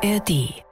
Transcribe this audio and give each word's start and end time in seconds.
ARD. 0.00 0.62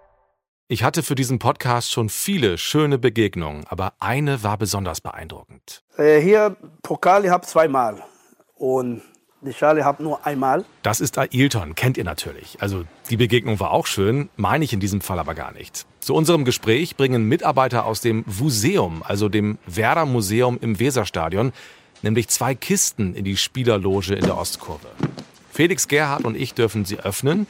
Ich 0.68 0.82
hatte 0.84 1.02
für 1.02 1.16
diesen 1.16 1.38
Podcast 1.38 1.90
schon 1.90 2.08
viele 2.08 2.58
schöne 2.58 2.96
Begegnungen, 2.96 3.64
aber 3.68 3.94
eine 3.98 4.44
war 4.44 4.56
besonders 4.56 5.00
beeindruckend. 5.00 5.82
Äh, 5.96 6.20
hier 6.20 6.56
Pokal, 6.82 7.24
ich 7.24 7.30
habe 7.30 7.44
zweimal 7.44 8.02
und 8.54 9.02
die 9.40 9.52
Schale 9.52 9.84
habe 9.84 10.02
nur 10.02 10.24
einmal. 10.26 10.64
Das 10.82 11.00
ist 11.00 11.18
Ailton, 11.18 11.74
kennt 11.74 11.96
ihr 11.96 12.04
natürlich. 12.04 12.58
Also 12.60 12.84
die 13.10 13.16
Begegnung 13.16 13.58
war 13.58 13.72
auch 13.72 13.86
schön, 13.86 14.28
meine 14.36 14.64
ich 14.64 14.72
in 14.72 14.80
diesem 14.80 15.00
Fall 15.00 15.18
aber 15.18 15.34
gar 15.34 15.52
nicht. 15.52 15.86
Zu 16.00 16.14
unserem 16.14 16.44
Gespräch 16.44 16.96
bringen 16.96 17.24
Mitarbeiter 17.24 17.84
aus 17.84 18.00
dem 18.00 18.24
Museum, 18.26 19.02
also 19.04 19.28
dem 19.28 19.58
Werder 19.66 20.06
Museum 20.06 20.58
im 20.60 20.78
Weserstadion, 20.78 21.52
nämlich 22.02 22.28
zwei 22.28 22.54
Kisten 22.54 23.14
in 23.14 23.24
die 23.24 23.36
Spielerloge 23.36 24.14
in 24.14 24.24
der 24.24 24.38
Ostkurve. 24.38 24.88
Felix 25.52 25.88
Gerhardt 25.88 26.24
und 26.24 26.36
ich 26.36 26.54
dürfen 26.54 26.84
sie 26.84 26.98
öffnen, 26.98 27.46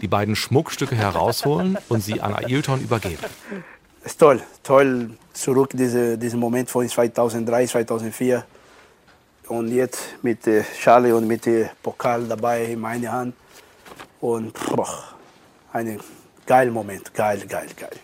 die 0.00 0.08
beiden 0.08 0.36
Schmuckstücke 0.36 0.94
herausholen 0.94 1.78
und 1.88 2.02
sie 2.02 2.20
an 2.20 2.34
Ailton 2.34 2.80
übergeben. 2.80 3.22
Ist 4.04 4.18
toll, 4.18 4.42
toll 4.62 5.10
zurück, 5.32 5.70
diese, 5.72 6.16
diesen 6.18 6.40
Moment 6.40 6.70
von 6.70 6.88
2003, 6.88 7.66
2004. 7.66 8.44
Und 9.48 9.68
jetzt 9.68 10.00
mit 10.22 10.46
der 10.46 10.64
Schale 10.78 11.16
und 11.16 11.26
mit 11.26 11.46
dem 11.46 11.68
Pokal 11.82 12.24
dabei 12.28 12.64
in 12.66 12.80
meiner 12.80 13.12
Hand. 13.12 13.34
Und 14.20 14.52
boah, 14.74 14.88
ein 15.72 15.98
geiler 16.46 16.70
Moment, 16.70 17.14
geil, 17.14 17.44
geil, 17.48 17.68
geil. 17.76 17.98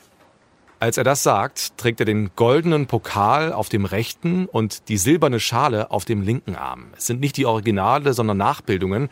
Als 0.80 0.98
er 0.98 1.04
das 1.04 1.22
sagt, 1.22 1.78
trägt 1.78 2.00
er 2.00 2.06
den 2.06 2.30
goldenen 2.36 2.86
Pokal 2.86 3.52
auf 3.52 3.68
dem 3.68 3.84
rechten 3.84 4.46
und 4.46 4.88
die 4.88 4.98
silberne 4.98 5.40
Schale 5.40 5.90
auf 5.90 6.04
dem 6.04 6.20
linken 6.20 6.56
Arm. 6.56 6.88
Es 6.96 7.06
sind 7.06 7.20
nicht 7.20 7.36
die 7.36 7.46
Originale, 7.46 8.12
sondern 8.12 8.36
Nachbildungen. 8.36 9.08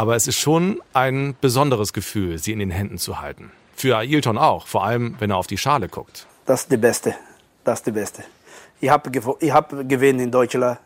Aber 0.00 0.16
es 0.16 0.26
ist 0.26 0.38
schon 0.38 0.80
ein 0.94 1.36
besonderes 1.42 1.92
Gefühl, 1.92 2.38
sie 2.38 2.52
in 2.52 2.58
den 2.58 2.70
Händen 2.70 2.96
zu 2.96 3.20
halten. 3.20 3.52
Für 3.76 3.98
Ailton 3.98 4.38
auch, 4.38 4.66
vor 4.66 4.82
allem 4.82 5.16
wenn 5.18 5.28
er 5.28 5.36
auf 5.36 5.46
die 5.46 5.58
Schale 5.58 5.90
guckt. 5.90 6.26
Das 6.46 6.62
ist 6.62 6.72
die 6.72 6.78
Beste. 6.78 7.14
Das 7.64 7.80
ist 7.80 7.86
die 7.86 7.90
Beste. 7.90 8.24
Ich 8.80 8.88
habe 8.88 9.10
ich 9.40 9.52
hab 9.52 9.68
gewonnen 9.86 10.20
in 10.20 10.30
Deutschland 10.30 10.78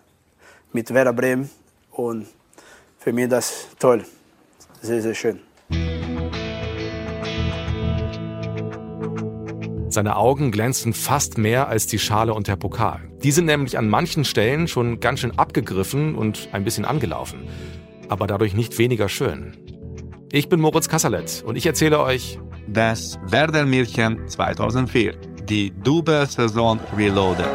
mit 0.72 0.92
Werder 0.92 1.12
Bremen 1.12 1.48
und 1.92 2.26
für 2.98 3.12
mich 3.12 3.28
das 3.28 3.68
toll. 3.78 4.04
Sehr, 4.82 5.00
sehr 5.00 5.14
schön. 5.14 5.38
Seine 9.90 10.16
Augen 10.16 10.50
glänzen 10.50 10.92
fast 10.92 11.38
mehr 11.38 11.68
als 11.68 11.86
die 11.86 12.00
Schale 12.00 12.34
und 12.34 12.48
der 12.48 12.56
Pokal. 12.56 13.00
Die 13.22 13.30
sind 13.30 13.44
nämlich 13.44 13.78
an 13.78 13.88
manchen 13.88 14.24
Stellen 14.24 14.66
schon 14.66 14.98
ganz 14.98 15.20
schön 15.20 15.38
abgegriffen 15.38 16.16
und 16.16 16.48
ein 16.50 16.64
bisschen 16.64 16.84
angelaufen 16.84 17.48
aber 18.08 18.26
dadurch 18.26 18.54
nicht 18.54 18.78
weniger 18.78 19.08
schön. 19.08 19.56
Ich 20.32 20.48
bin 20.48 20.60
Moritz 20.60 20.88
Kasserlet 20.88 21.44
und 21.46 21.56
ich 21.56 21.66
erzähle 21.66 22.00
euch 22.00 22.38
das 22.66 23.18
Werder 23.26 23.66
Märchen 23.66 24.26
2004, 24.26 25.14
die 25.48 25.70
Double-Saison 25.70 26.80
Reloaded. 26.96 27.46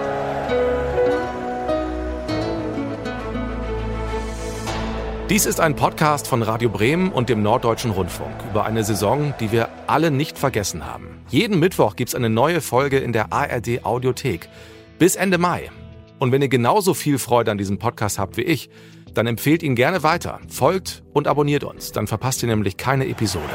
Dies 5.30 5.46
ist 5.46 5.60
ein 5.60 5.76
Podcast 5.76 6.28
von 6.28 6.42
Radio 6.42 6.70
Bremen 6.70 7.12
und 7.12 7.30
dem 7.30 7.44
Norddeutschen 7.44 7.92
Rundfunk 7.92 8.34
über 8.50 8.66
eine 8.66 8.84
Saison, 8.84 9.36
die 9.40 9.52
wir 9.52 9.70
alle 9.86 10.10
nicht 10.10 10.40
vergessen 10.40 10.88
haben. 10.88 11.24
Jeden 11.30 11.60
Mittwoch 11.60 11.96
gibt 11.96 12.10
es 12.10 12.16
eine 12.16 12.32
neue 12.32 12.62
Folge 12.62 12.98
in 12.98 13.14
der 13.14 13.32
ARD 13.32 13.86
Audiothek. 13.86 14.50
Bis 14.98 15.16
Ende 15.16 15.38
Mai. 15.38 15.70
Und 16.18 16.32
wenn 16.32 16.42
ihr 16.42 16.50
genauso 16.50 16.96
viel 16.96 17.20
Freude 17.20 17.52
an 17.52 17.60
diesem 17.60 17.78
Podcast 17.78 18.18
habt 18.18 18.38
wie 18.38 18.42
ich, 18.42 18.72
dann 19.14 19.28
empfehlt 19.28 19.64
ihn 19.64 19.76
gerne 19.76 20.04
weiter, 20.04 20.40
folgt 20.50 21.04
und 21.14 21.28
abonniert 21.28 21.64
uns, 21.64 21.92
dann 21.92 22.08
verpasst 22.08 22.44
ihr 22.44 22.50
nämlich 22.50 22.78
keine 22.78 23.08
Episode. 23.08 23.46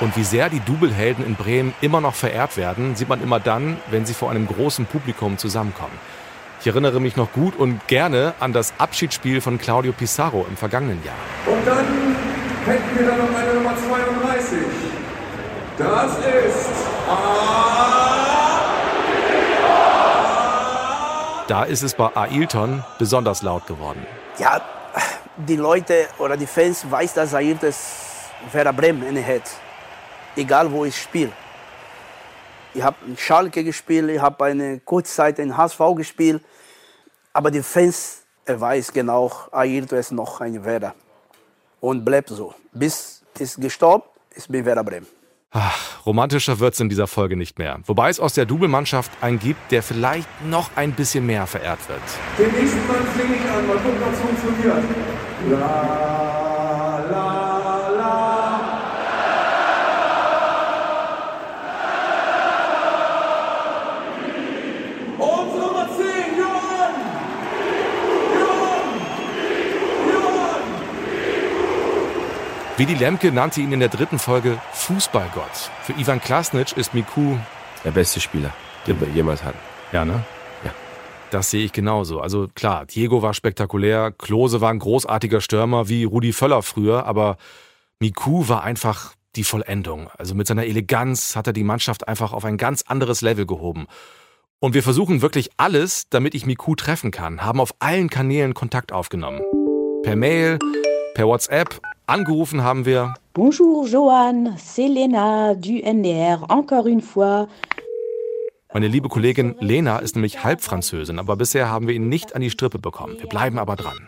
Und 0.00 0.16
wie 0.16 0.24
sehr 0.24 0.50
die 0.50 0.60
Double-Helden 0.60 1.24
in 1.24 1.36
Bremen 1.36 1.74
immer 1.80 2.02
noch 2.02 2.14
verehrt 2.14 2.56
werden, 2.58 2.96
sieht 2.96 3.08
man 3.08 3.22
immer 3.22 3.40
dann, 3.40 3.78
wenn 3.90 4.04
sie 4.04 4.12
vor 4.12 4.30
einem 4.30 4.46
großen 4.46 4.84
Publikum 4.84 5.38
zusammenkommen. 5.38 5.98
Ich 6.60 6.66
erinnere 6.66 7.00
mich 7.00 7.16
noch 7.16 7.32
gut 7.32 7.56
und 7.56 7.86
gerne 7.86 8.34
an 8.40 8.52
das 8.52 8.74
Abschiedsspiel 8.78 9.40
von 9.40 9.58
Claudio 9.58 9.92
Pizarro 9.92 10.44
im 10.48 10.56
vergangenen 10.56 11.02
Jahr. 11.04 11.14
Und 11.46 11.66
dann 11.66 11.86
hätten 12.66 12.98
wir 12.98 13.06
da 13.06 13.16
noch 13.16 13.34
eine 13.34 13.54
Nummer 13.54 13.74
32. 13.76 14.58
Das 15.78 16.18
ist... 16.18 17.95
Da 21.48 21.62
ist 21.62 21.82
es 21.82 21.94
bei 21.94 22.10
Ailton 22.16 22.82
besonders 22.98 23.42
laut 23.42 23.66
geworden. 23.66 24.04
Ja, 24.38 24.60
die 25.36 25.56
Leute 25.56 26.08
oder 26.18 26.36
die 26.36 26.46
Fans 26.46 26.90
weiß, 26.90 27.14
dass 27.14 27.34
Ailton 27.34 27.72
Werder 28.52 28.72
Bremen 28.72 29.04
in 29.04 29.24
hat. 29.24 29.42
Egal 30.34 30.70
wo 30.70 30.84
ich 30.84 31.00
spiele. 31.00 31.32
Ich 32.74 32.82
habe 32.82 32.96
in 33.06 33.16
Schalke 33.16 33.62
gespielt, 33.62 34.10
ich 34.10 34.20
habe 34.20 34.44
eine 34.44 34.80
Kurzzeit 34.80 35.38
in 35.38 35.56
HSV 35.56 35.80
gespielt. 35.96 36.42
Aber 37.32 37.50
die 37.50 37.62
Fans 37.62 38.26
er 38.44 38.60
weiß 38.60 38.92
genau, 38.92 39.30
Ailton 39.50 39.98
ist 39.98 40.12
noch 40.12 40.40
ein 40.40 40.64
Werder. 40.64 40.94
Und 41.80 42.04
bleibt 42.04 42.28
so. 42.28 42.54
Bis 42.72 43.22
ist 43.38 43.60
gestorben, 43.60 44.04
ist 44.30 44.50
bei 44.50 44.64
Werder 44.64 44.84
Bremen. 44.84 45.15
Ach, 45.58 46.04
romantischer 46.04 46.58
wird's 46.58 46.80
in 46.80 46.90
dieser 46.90 47.06
Folge 47.06 47.34
nicht 47.34 47.58
mehr. 47.58 47.78
Wobei 47.86 48.10
es 48.10 48.20
aus 48.20 48.34
der 48.34 48.44
Double-Mannschaft 48.44 49.10
einen 49.22 49.38
gibt, 49.38 49.72
der 49.72 49.82
vielleicht 49.82 50.28
noch 50.44 50.68
ein 50.76 50.92
bisschen 50.92 51.24
mehr 51.24 51.46
verehrt 51.46 51.78
wird. 51.88 51.98
Den 52.38 52.52
nächsten 52.60 52.86
Mann 52.86 52.98
klinge 53.14 53.36
ich 53.36 53.50
an, 53.50 53.66
mal 53.66 53.78
gucken, 53.78 54.02
ob 54.04 54.12
es 54.12 54.20
funktioniert. 54.20 54.84
La, 55.48 56.25
Willi 72.78 72.92
Lemke 72.92 73.32
nannte 73.32 73.62
ihn 73.62 73.72
in 73.72 73.80
der 73.80 73.88
dritten 73.88 74.18
Folge 74.18 74.60
Fußballgott. 74.72 75.70
Für 75.82 75.94
Ivan 75.94 76.20
Klasnic 76.20 76.76
ist 76.76 76.92
Miku 76.92 77.38
der 77.84 77.90
beste 77.90 78.20
Spieler, 78.20 78.52
den 78.86 79.00
wir 79.00 79.08
jemals 79.08 79.42
hatten. 79.42 79.58
Ja, 79.92 80.04
ne? 80.04 80.22
Ja. 80.62 80.72
Das 81.30 81.50
sehe 81.50 81.64
ich 81.64 81.72
genauso. 81.72 82.20
Also 82.20 82.48
klar, 82.54 82.84
Diego 82.84 83.22
war 83.22 83.32
spektakulär, 83.32 84.12
Klose 84.12 84.60
war 84.60 84.68
ein 84.68 84.78
großartiger 84.78 85.40
Stürmer 85.40 85.88
wie 85.88 86.04
Rudi 86.04 86.34
Völler 86.34 86.60
früher, 86.62 87.06
aber 87.06 87.38
Miku 87.98 88.46
war 88.46 88.62
einfach 88.62 89.14
die 89.36 89.44
Vollendung. 89.44 90.10
Also 90.18 90.34
mit 90.34 90.46
seiner 90.46 90.66
Eleganz 90.66 91.34
hat 91.34 91.46
er 91.46 91.54
die 91.54 91.64
Mannschaft 91.64 92.06
einfach 92.06 92.34
auf 92.34 92.44
ein 92.44 92.58
ganz 92.58 92.82
anderes 92.82 93.22
Level 93.22 93.46
gehoben. 93.46 93.86
Und 94.58 94.74
wir 94.74 94.82
versuchen 94.82 95.22
wirklich 95.22 95.48
alles, 95.56 96.10
damit 96.10 96.34
ich 96.34 96.44
Miku 96.44 96.74
treffen 96.74 97.10
kann, 97.10 97.42
haben 97.42 97.58
auf 97.58 97.74
allen 97.78 98.10
Kanälen 98.10 98.52
Kontakt 98.52 98.92
aufgenommen. 98.92 99.40
Per 100.02 100.14
Mail, 100.14 100.58
per 101.14 101.26
WhatsApp, 101.26 101.80
angerufen 102.06 102.62
haben 102.62 102.86
wir. 102.86 103.14
Bonjour 103.34 103.86
Johan, 103.86 104.56
c'est 104.56 104.88
Lena 104.88 105.54
du 105.54 105.80
NDR, 105.82 106.46
encore 106.48 106.86
une 106.86 107.02
fois. 107.02 107.48
Meine 108.72 108.88
liebe 108.88 109.08
Kollegin 109.08 109.54
Lena 109.60 109.98
ist 109.98 110.16
nämlich 110.16 110.44
Halbfranzösin, 110.44 111.18
aber 111.18 111.36
bisher 111.36 111.70
haben 111.70 111.88
wir 111.88 111.94
ihn 111.94 112.08
nicht 112.08 112.34
an 112.34 112.42
die 112.42 112.50
Strippe 112.50 112.78
bekommen. 112.78 113.16
Wir 113.18 113.28
bleiben 113.28 113.58
aber 113.58 113.76
dran. 113.76 114.06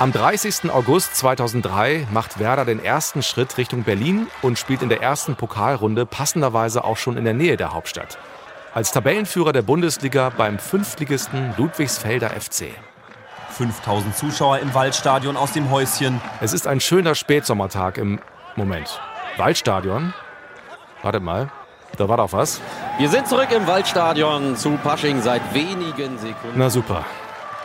Am 0.00 0.10
30. 0.10 0.70
August 0.70 1.14
2003 1.14 2.08
macht 2.12 2.40
Werder 2.40 2.64
den 2.64 2.84
ersten 2.84 3.22
Schritt 3.22 3.56
Richtung 3.56 3.84
Berlin 3.84 4.26
und 4.42 4.58
spielt 4.58 4.82
in 4.82 4.88
der 4.88 5.00
ersten 5.00 5.36
Pokalrunde 5.36 6.04
passenderweise 6.04 6.82
auch 6.82 6.96
schon 6.96 7.16
in 7.16 7.24
der 7.24 7.34
Nähe 7.34 7.56
der 7.56 7.72
Hauptstadt. 7.72 8.18
Als 8.74 8.90
Tabellenführer 8.90 9.52
der 9.52 9.62
Bundesliga 9.62 10.32
beim 10.36 10.58
Fünftligisten 10.58 11.54
Ludwigsfelder 11.56 12.30
FC. 12.30 12.64
5000 13.50 14.16
Zuschauer 14.16 14.58
im 14.58 14.74
Waldstadion 14.74 15.36
aus 15.36 15.52
dem 15.52 15.70
Häuschen. 15.70 16.20
Es 16.40 16.52
ist 16.52 16.66
ein 16.66 16.80
schöner 16.80 17.14
Spätsommertag 17.14 17.98
im 17.98 18.18
Moment. 18.56 19.00
Waldstadion? 19.36 20.12
Wartet 21.02 21.22
mal, 21.22 21.52
da 21.98 22.08
war 22.08 22.16
doch 22.16 22.32
was. 22.32 22.60
Wir 22.98 23.08
sind 23.08 23.28
zurück 23.28 23.52
im 23.52 23.64
Waldstadion 23.68 24.56
zu 24.56 24.70
Pasching 24.82 25.22
seit 25.22 25.54
wenigen 25.54 26.18
Sekunden. 26.18 26.56
Na 26.56 26.68
super. 26.68 27.04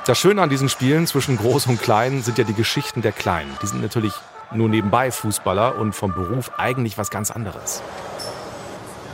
Das 0.06 0.20
Schöne 0.20 0.44
an 0.44 0.52
diesen 0.52 0.70
Spielen 0.70 1.08
zwischen 1.08 1.38
Groß 1.38 1.66
und 1.66 1.82
Klein 1.82 2.22
sind 2.22 2.38
ja 2.38 2.44
die 2.44 2.54
Geschichten 2.54 3.02
der 3.02 3.14
Kleinen. 3.14 3.58
Die 3.64 3.66
sind 3.66 3.82
natürlich 3.82 4.14
nur 4.52 4.70
nebenbei 4.70 5.10
Fußballer 5.10 5.76
und 5.80 5.94
vom 5.94 6.14
Beruf 6.14 6.52
eigentlich 6.58 7.00
was 7.00 7.10
ganz 7.10 7.32
anderes. 7.32 7.82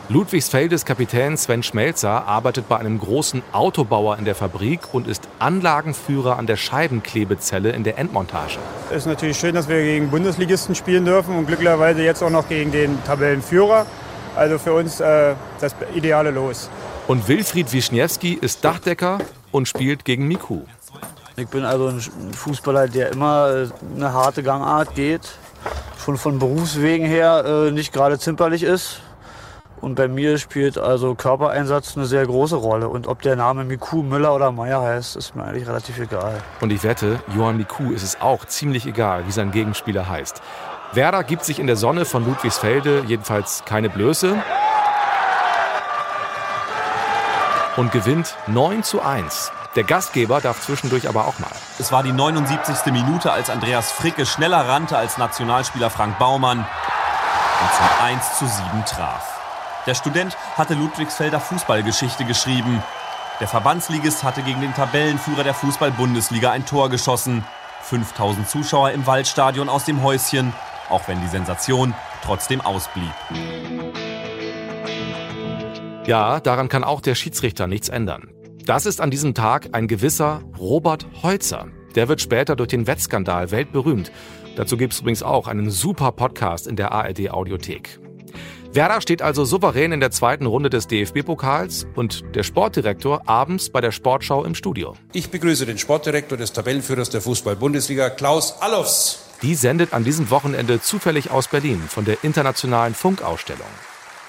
Ludwigsfeldes 0.07 0.85
Kapitän 0.85 1.35
Sven 1.35 1.63
Schmelzer 1.63 2.27
arbeitet 2.27 2.69
bei 2.69 2.77
einem 2.77 2.99
großen 2.99 3.41
Autobauer 3.53 4.19
in 4.19 4.25
der 4.25 4.35
Fabrik 4.35 4.93
und 4.93 5.07
ist 5.07 5.27
Anlagenführer 5.39 6.37
an 6.37 6.45
der 6.45 6.57
Scheibenklebezelle 6.57 7.71
in 7.71 7.83
der 7.83 7.97
Endmontage. 7.97 8.59
Es 8.91 8.97
ist 8.97 9.05
natürlich 9.07 9.39
schön, 9.39 9.55
dass 9.55 9.67
wir 9.67 9.81
gegen 9.81 10.11
Bundesligisten 10.11 10.75
spielen 10.75 11.05
dürfen 11.05 11.35
und 11.35 11.47
glücklicherweise 11.47 12.03
jetzt 12.03 12.21
auch 12.21 12.29
noch 12.29 12.47
gegen 12.47 12.71
den 12.71 13.03
Tabellenführer. 13.03 13.87
Also 14.35 14.59
für 14.59 14.73
uns 14.73 14.99
äh, 14.99 15.33
das 15.59 15.73
ideale 15.95 16.29
Los. 16.29 16.69
Und 17.07 17.27
Wilfried 17.27 17.73
Wischniewski 17.73 18.33
ist 18.33 18.63
Dachdecker 18.63 19.17
und 19.51 19.67
spielt 19.67 20.05
gegen 20.05 20.27
Miku. 20.27 20.61
Ich 21.35 21.47
bin 21.47 21.65
also 21.65 21.87
ein 21.87 22.33
Fußballer, 22.33 22.89
der 22.89 23.11
immer 23.11 23.69
eine 23.95 24.13
harte 24.13 24.43
Gangart 24.43 24.93
geht, 24.93 25.21
schon 26.03 26.17
von 26.17 26.37
Berufswegen 26.37 27.07
her 27.07 27.71
nicht 27.71 27.91
gerade 27.91 28.19
zimperlich 28.19 28.61
ist. 28.61 29.01
Und 29.85 29.93
bei 29.93 30.07
mir 30.07 30.39
spielt 30.39 30.79
also 30.79 31.13
Körpereinsatz 31.13 31.95
eine 31.95 32.07
sehr 32.07 32.25
große 32.25 32.55
Rolle. 32.55 32.89
Und 32.89 33.05
ob 33.05 33.21
der 33.21 33.35
Name 33.35 33.65
Miku, 33.65 34.01
Müller 34.01 34.33
oder 34.33 34.51
Meier 34.51 34.81
heißt, 34.81 35.15
ist 35.15 35.35
mir 35.35 35.43
eigentlich 35.43 35.67
relativ 35.67 35.99
egal. 35.99 36.41
Und 36.59 36.71
ich 36.71 36.81
wette, 36.81 37.19
Johann 37.35 37.57
Miku 37.57 37.91
ist 37.91 38.01
es 38.01 38.19
auch 38.19 38.45
ziemlich 38.45 38.87
egal, 38.87 39.27
wie 39.27 39.31
sein 39.31 39.51
Gegenspieler 39.51 40.09
heißt. 40.09 40.41
Werder 40.93 41.23
gibt 41.23 41.45
sich 41.45 41.59
in 41.59 41.67
der 41.67 41.75
Sonne 41.75 42.05
von 42.05 42.25
Ludwigsfelde 42.25 43.03
jedenfalls 43.05 43.61
keine 43.65 43.91
Blöße 43.91 44.35
und 47.77 47.91
gewinnt 47.91 48.35
9 48.47 48.81
zu 48.81 49.03
1. 49.03 49.51
Der 49.75 49.83
Gastgeber 49.83 50.41
darf 50.41 50.61
zwischendurch 50.61 51.07
aber 51.07 51.27
auch 51.27 51.37
mal. 51.37 51.51
Es 51.77 51.91
war 51.91 52.01
die 52.01 52.11
79. 52.11 52.91
Minute, 52.91 53.31
als 53.31 53.51
Andreas 53.51 53.91
Fricke 53.91 54.25
schneller 54.25 54.67
rannte 54.67 54.97
als 54.97 55.19
Nationalspieler 55.19 55.91
Frank 55.91 56.17
Baumann 56.17 56.57
und 56.57 57.73
zum 57.75 58.03
1 58.03 58.39
zu 58.39 58.47
7 58.47 58.83
traf. 58.85 59.34
Der 59.85 59.93
Student 59.93 60.35
hatte 60.57 60.73
Ludwigsfelder 60.73 61.39
Fußballgeschichte 61.39 62.25
geschrieben. 62.25 62.83
Der 63.39 63.47
Verbandsligist 63.47 64.23
hatte 64.23 64.41
gegen 64.41 64.61
den 64.61 64.73
Tabellenführer 64.73 65.43
der 65.43 65.53
Fußball-Bundesliga 65.53 66.51
ein 66.51 66.65
Tor 66.65 66.89
geschossen. 66.89 67.43
5000 67.83 68.49
Zuschauer 68.49 68.91
im 68.91 69.05
Waldstadion 69.05 69.69
aus 69.69 69.85
dem 69.85 70.01
Häuschen, 70.01 70.53
auch 70.89 71.07
wenn 71.07 71.21
die 71.21 71.27
Sensation 71.27 71.93
trotzdem 72.23 72.61
ausblieb. 72.61 73.13
Ja, 76.07 76.39
daran 76.39 76.67
kann 76.67 76.83
auch 76.83 77.01
der 77.01 77.13
Schiedsrichter 77.13 77.67
nichts 77.67 77.89
ändern. 77.89 78.31
Das 78.65 78.87
ist 78.87 79.01
an 79.01 79.11
diesem 79.11 79.35
Tag 79.35 79.69
ein 79.73 79.87
gewisser 79.87 80.41
Robert 80.57 81.05
Heutzer. 81.21 81.67
Der 81.93 82.07
wird 82.07 82.21
später 82.21 82.55
durch 82.55 82.69
den 82.69 82.87
Wettskandal 82.87 83.51
weltberühmt. 83.51 84.11
Dazu 84.55 84.77
gibt 84.77 84.93
es 84.93 85.01
übrigens 85.01 85.21
auch 85.21 85.47
einen 85.47 85.69
super 85.69 86.11
Podcast 86.11 86.65
in 86.65 86.75
der 86.75 86.91
ARD 86.91 87.29
Audiothek. 87.29 87.99
Werder 88.75 88.99
steht 88.99 89.21
also 89.21 89.45
souverän 89.45 89.93
in 89.93 90.01
der 90.01 90.11
zweiten 90.11 90.45
Runde 90.45 90.69
des 90.69 90.87
DFB-Pokals 90.87 91.87
und 91.95 92.35
der 92.35 92.43
Sportdirektor 92.43 93.21
abends 93.25 93.69
bei 93.69 93.79
der 93.79 93.93
Sportschau 93.93 94.43
im 94.43 94.53
Studio. 94.53 94.95
Ich 95.13 95.29
begrüße 95.29 95.65
den 95.65 95.77
Sportdirektor 95.77 96.37
des 96.37 96.51
Tabellenführers 96.51 97.09
der 97.09 97.21
Fußball-Bundesliga, 97.21 98.09
Klaus 98.09 98.61
Allofs. 98.61 99.19
Die 99.41 99.55
sendet 99.55 99.93
an 99.93 100.03
diesem 100.03 100.29
Wochenende 100.29 100.81
zufällig 100.81 101.31
aus 101.31 101.47
Berlin 101.47 101.81
von 101.87 102.03
der 102.03 102.25
internationalen 102.25 102.95
Funkausstellung. 102.95 103.65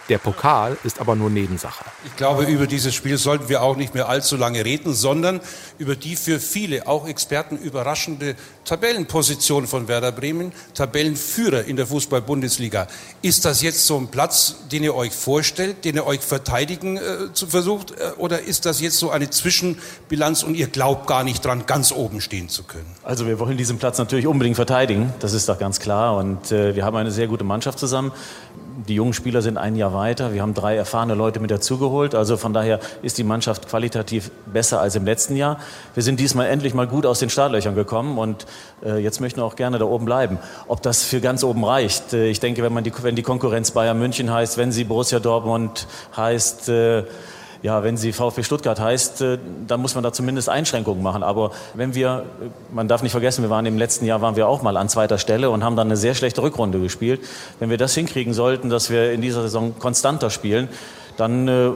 Der 0.09 0.19
Pokal 0.19 0.77
ist 0.85 1.01
aber 1.01 1.17
nur 1.17 1.31
Nebensache. 1.31 1.85
Ich 2.05 2.15
glaube, 2.15 2.45
über 2.45 2.69
dieses 2.69 2.95
Spiel 2.95 3.19
sollten 3.19 3.49
wir 3.49 3.63
auch 3.63 3.77
nicht 3.77 3.93
mehr 3.93 4.09
allzu 4.09 4.37
lange 4.37 4.65
reden, 4.65 4.95
sondern 4.95 5.41
über 5.79 5.97
die 5.97 6.15
für 6.15 6.39
viele, 6.39 6.87
auch 6.87 7.09
Experten, 7.09 7.57
überraschende 7.57 8.37
Tabellenposition 8.65 9.67
von 9.67 9.89
Werder 9.89 10.13
Bremen, 10.13 10.53
Tabellenführer 10.75 11.65
in 11.65 11.75
der 11.75 11.89
Fußball-Bundesliga. 11.89 12.87
Ist 13.23 13.45
das 13.45 13.63
jetzt 13.63 13.85
so 13.85 13.97
ein 13.97 14.07
Platz, 14.09 14.57
den 14.71 14.85
ihr 14.85 14.95
euch 14.95 15.13
vorstellt, 15.13 15.85
den 15.85 15.97
ihr 15.97 16.07
euch 16.07 16.21
verteidigen 16.21 16.99
äh, 16.99 17.33
zu 17.33 17.49
versucht, 17.49 17.91
äh, 17.91 18.13
oder 18.17 18.43
ist 18.43 18.65
das 18.65 18.81
jetzt 18.81 18.99
so 18.99 19.11
eine 19.11 19.31
Zwischenbilanz 19.31 20.45
und 20.45 20.55
ihr 20.55 20.69
glaubt 20.69 21.09
gar 21.09 21.25
nicht 21.25 21.45
dran, 21.45 21.67
ganz 21.67 21.91
oben 21.91 22.21
stehen 22.21 22.49
zu 22.49 22.63
können? 22.63 22.87
Also 23.03 23.27
wir 23.27 23.41
wollen 23.41 23.57
diesen 23.57 23.79
Platz 23.79 23.99
natürlich 23.99 24.29
unbedingt 24.29 24.57
verteidigen, 24.57 25.13
das 25.19 25.33
ist 25.33 25.49
doch 25.49 25.59
ganz 25.59 25.81
klar. 25.81 26.17
Und 26.17 26.53
äh, 26.53 26.77
wir 26.77 26.85
haben 26.85 26.97
eine 26.97 27.11
sehr 27.11 27.27
gute 27.27 27.43
Mannschaft 27.43 27.81
zusammen 27.81 28.13
die 28.77 28.95
jungen 28.95 29.15
Spieler 29.15 29.41
sind 29.43 29.57
ein 29.57 29.75
Jahr 29.77 29.95
weiter. 29.95 30.35
Wir 30.35 30.43
haben 30.43 30.53
drei 30.53 30.77
erfahrene 30.77 31.15
Leute 31.15 31.41
mit 31.41 31.51
dazugeholt. 31.51 32.15
Also 32.15 32.37
von 32.37 32.53
daher 32.53 32.81
ist 33.03 33.17
die 33.17 33.25
Mannschaft 33.25 33.69
qualitativ 33.69 34.31
besser 34.47 34.81
als 34.81 34.95
im 34.97 35.05
letzten 35.05 35.37
Jahr. 35.37 35.59
Wir 35.95 36.03
sind 36.03 36.21
diesmal 36.21 36.47
endlich 36.49 36.75
mal 36.75 36.87
gut 36.87 37.07
aus 37.07 37.19
den 37.19 37.31
Startlöchern 37.31 37.75
gekommen 37.75 38.19
und 38.19 38.47
äh, 38.85 38.99
jetzt 38.99 39.21
möchten 39.21 39.41
wir 39.41 39.45
auch 39.45 39.57
gerne 39.57 39.79
da 39.79 39.87
oben 39.87 40.05
bleiben. 40.05 40.39
Ob 40.69 40.83
das 40.83 41.03
für 41.05 41.21
ganz 41.21 41.43
oben 41.43 41.65
reicht? 41.65 42.13
Äh, 42.13 42.29
ich 42.29 42.41
denke, 42.41 42.63
wenn, 42.63 42.73
man 42.73 42.85
die, 42.85 42.93
wenn 43.03 43.17
die 43.17 43.23
Konkurrenz 43.23 43.71
Bayern 43.71 43.99
München 43.99 44.33
heißt, 44.33 44.59
wenn 44.59 44.73
sie 44.73 44.85
Borussia 44.85 45.21
Dortmund 45.21 45.87
heißt, 46.17 46.69
äh, 46.69 47.05
ja, 47.63 47.83
wenn 47.83 47.97
sie 47.97 48.13
VfB 48.13 48.43
Stuttgart 48.43 48.79
heißt, 48.79 49.21
äh, 49.23 49.39
dann 49.67 49.81
muss 49.81 49.95
man 49.95 50.05
da 50.05 50.13
zumindest 50.13 50.49
Einschränkungen 50.49 51.03
machen. 51.03 51.23
Aber 51.23 51.53
wenn 51.75 51.95
wir, 51.95 52.25
man 52.73 52.89
darf 52.89 53.03
nicht 53.03 53.13
vergessen, 53.13 53.43
wir 53.43 53.51
waren 53.51 53.67
im 53.67 53.79
letzten 53.79 54.07
Jahr 54.07 54.21
waren 54.21 54.37
wir 54.37 54.49
auch 54.49 54.63
mal 54.63 54.77
an 54.77 54.89
zweiter 54.89 55.19
Stelle 55.19 55.51
und 55.51 55.65
haben 55.65 55.77
dann 55.77 55.89
eine 55.89 55.97
sehr 55.97 56.15
schlechte 56.15 56.43
Rückrunde 56.43 56.81
gespielt. 56.81 57.21
Wenn 57.59 57.71
wir 57.71 57.79
das 57.79 57.95
hinkriegen 57.95 58.35
sollten, 58.35 58.71
dass 58.71 58.91
wir 58.91 59.13
in 59.13 59.21
dieser 59.21 59.43
Saison 59.43 59.75
konstanter 59.79 60.31
spielen, 60.31 60.69
dann 61.17 61.49
äh, 61.49 61.71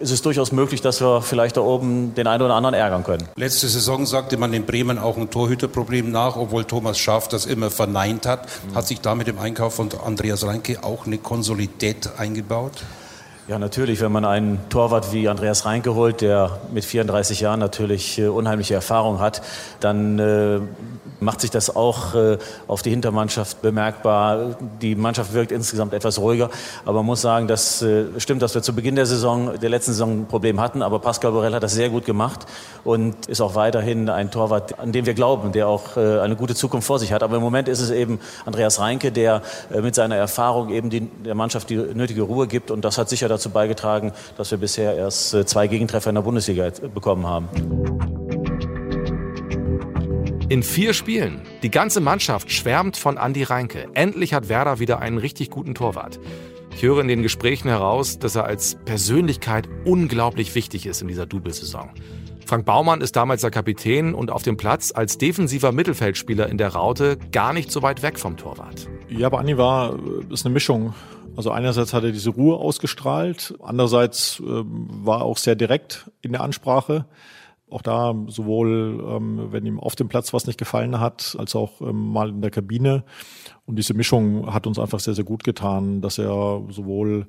ist 0.00 0.10
es 0.10 0.22
durchaus 0.22 0.52
möglich, 0.52 0.80
dass 0.80 1.00
wir 1.00 1.22
vielleicht 1.22 1.56
da 1.56 1.60
oben 1.60 2.14
den 2.14 2.26
einen 2.26 2.42
oder 2.42 2.54
anderen 2.54 2.74
ärgern 2.74 3.04
können. 3.04 3.28
Letzte 3.36 3.68
Saison 3.68 4.06
sagte 4.06 4.36
man 4.36 4.52
in 4.52 4.66
Bremen 4.66 4.98
auch 4.98 5.16
ein 5.16 5.30
Torhüterproblem 5.30 6.10
nach, 6.10 6.36
obwohl 6.36 6.64
Thomas 6.64 6.98
Schaaf 6.98 7.28
das 7.28 7.46
immer 7.46 7.70
verneint 7.70 8.26
hat. 8.26 8.46
Mhm. 8.46 8.74
Hat 8.74 8.86
sich 8.86 9.00
da 9.00 9.14
mit 9.14 9.26
dem 9.26 9.38
Einkauf 9.38 9.74
von 9.74 9.88
Andreas 10.04 10.44
Reinke 10.44 10.82
auch 10.82 11.06
eine 11.06 11.18
Konsolidität 11.18 12.10
eingebaut? 12.18 12.82
Ja, 13.48 13.58
natürlich, 13.58 14.00
wenn 14.00 14.12
man 14.12 14.24
einen 14.24 14.60
Torwart 14.68 15.12
wie 15.12 15.28
Andreas 15.28 15.66
Reinke 15.66 15.96
holt, 15.96 16.20
der 16.20 16.60
mit 16.72 16.84
34 16.84 17.40
Jahren 17.40 17.58
natürlich 17.58 18.16
äh, 18.20 18.28
unheimliche 18.28 18.74
Erfahrung 18.74 19.18
hat, 19.18 19.42
dann 19.80 20.20
äh, 20.20 20.60
macht 21.18 21.40
sich 21.40 21.50
das 21.50 21.74
auch 21.74 22.14
äh, 22.14 22.38
auf 22.68 22.82
die 22.82 22.90
Hintermannschaft 22.90 23.60
bemerkbar. 23.60 24.56
Die 24.80 24.94
Mannschaft 24.94 25.32
wirkt 25.32 25.50
insgesamt 25.50 25.92
etwas 25.92 26.20
ruhiger, 26.20 26.50
aber 26.84 26.98
man 26.98 27.06
muss 27.06 27.20
sagen, 27.20 27.48
das 27.48 27.82
äh, 27.82 28.04
stimmt, 28.18 28.42
dass 28.42 28.54
wir 28.54 28.62
zu 28.62 28.76
Beginn 28.76 28.94
der 28.94 29.06
Saison, 29.06 29.58
der 29.60 29.70
letzten 29.70 29.90
Saison 29.90 30.20
ein 30.20 30.26
Problem 30.26 30.60
hatten, 30.60 30.80
aber 30.80 31.00
Pascal 31.00 31.32
Borel 31.32 31.52
hat 31.52 31.64
das 31.64 31.72
sehr 31.72 31.90
gut 31.90 32.04
gemacht 32.04 32.46
und 32.84 33.26
ist 33.26 33.40
auch 33.40 33.56
weiterhin 33.56 34.08
ein 34.08 34.30
Torwart, 34.30 34.78
an 34.78 34.92
dem 34.92 35.04
wir 35.04 35.14
glauben, 35.14 35.50
der 35.50 35.66
auch 35.66 35.96
äh, 35.96 36.20
eine 36.20 36.36
gute 36.36 36.54
Zukunft 36.54 36.86
vor 36.86 37.00
sich 37.00 37.12
hat. 37.12 37.24
Aber 37.24 37.36
im 37.36 37.42
Moment 37.42 37.66
ist 37.66 37.80
es 37.80 37.90
eben 37.90 38.20
Andreas 38.46 38.78
Reinke, 38.78 39.10
der 39.10 39.42
mit 39.82 39.96
seiner 39.96 40.14
Erfahrung 40.14 40.70
eben 40.70 40.90
die, 40.90 41.00
der 41.00 41.34
Mannschaft 41.34 41.70
die 41.70 41.76
nötige 41.76 42.22
Ruhe 42.22 42.46
gibt 42.46 42.70
und 42.70 42.84
das 42.84 42.98
hat 42.98 43.08
sicher 43.08 43.31
dazu 43.32 43.50
beigetragen, 43.50 44.12
dass 44.36 44.50
wir 44.50 44.58
bisher 44.58 44.94
erst 44.96 45.34
äh, 45.34 45.44
zwei 45.44 45.66
Gegentreffer 45.66 46.10
in 46.10 46.14
der 46.14 46.22
Bundesliga 46.22 46.70
bekommen 46.94 47.26
haben. 47.26 47.48
In 50.48 50.62
vier 50.62 50.92
Spielen. 50.92 51.40
Die 51.62 51.70
ganze 51.70 52.00
Mannschaft 52.00 52.52
schwärmt 52.52 52.98
von 52.98 53.16
Andi 53.16 53.42
Reinke. 53.42 53.88
Endlich 53.94 54.34
hat 54.34 54.50
Werder 54.50 54.80
wieder 54.80 54.98
einen 54.98 55.16
richtig 55.16 55.48
guten 55.48 55.74
Torwart. 55.74 56.20
Ich 56.76 56.82
höre 56.82 57.00
in 57.00 57.08
den 57.08 57.22
Gesprächen 57.22 57.68
heraus, 57.68 58.18
dass 58.18 58.36
er 58.36 58.44
als 58.44 58.76
Persönlichkeit 58.84 59.68
unglaublich 59.84 60.54
wichtig 60.54 60.84
ist 60.84 61.00
in 61.00 61.08
dieser 61.08 61.26
Double-Saison. 61.26 61.90
Frank 62.44 62.66
Baumann 62.66 63.00
ist 63.00 63.16
damals 63.16 63.40
der 63.40 63.50
Kapitän 63.50 64.14
und 64.14 64.30
auf 64.30 64.42
dem 64.42 64.58
Platz 64.58 64.92
als 64.94 65.16
defensiver 65.16 65.72
Mittelfeldspieler 65.72 66.48
in 66.48 66.58
der 66.58 66.74
Raute 66.74 67.16
gar 67.30 67.54
nicht 67.54 67.70
so 67.70 67.80
weit 67.80 68.02
weg 68.02 68.18
vom 68.18 68.36
Torwart. 68.36 68.88
Ja, 69.08 69.28
aber 69.28 69.38
Andi 69.38 69.56
war, 69.56 69.98
ist 70.28 70.44
eine 70.44 70.52
Mischung 70.52 70.92
also 71.36 71.50
einerseits 71.50 71.94
hat 71.94 72.04
er 72.04 72.12
diese 72.12 72.30
Ruhe 72.30 72.56
ausgestrahlt, 72.56 73.54
andererseits 73.62 74.40
äh, 74.40 74.44
war 74.44 75.20
er 75.20 75.24
auch 75.24 75.38
sehr 75.38 75.54
direkt 75.54 76.10
in 76.20 76.32
der 76.32 76.42
Ansprache. 76.42 77.06
Auch 77.70 77.82
da 77.82 78.14
sowohl, 78.26 79.02
ähm, 79.08 79.48
wenn 79.50 79.64
ihm 79.64 79.80
auf 79.80 79.96
dem 79.96 80.08
Platz 80.08 80.34
was 80.34 80.46
nicht 80.46 80.58
gefallen 80.58 81.00
hat, 81.00 81.36
als 81.38 81.56
auch 81.56 81.80
ähm, 81.80 82.12
mal 82.12 82.28
in 82.28 82.42
der 82.42 82.50
Kabine. 82.50 83.04
Und 83.64 83.76
diese 83.76 83.94
Mischung 83.94 84.52
hat 84.52 84.66
uns 84.66 84.78
einfach 84.78 85.00
sehr, 85.00 85.14
sehr 85.14 85.24
gut 85.24 85.42
getan, 85.42 86.02
dass 86.02 86.18
er 86.18 86.62
sowohl 86.68 87.28